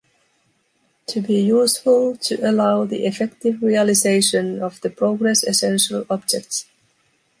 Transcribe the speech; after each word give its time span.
To 1.09 1.21
be 1.21 1.41
useful 1.43 2.17
to 2.23 2.49
allow 2.49 2.85
the 2.85 3.05
effective 3.05 3.61
realization 3.61 4.59
of 4.59 4.81
the 4.81 4.89
progress 4.89 5.43
essential 5.43 6.05
objects. 6.09 6.65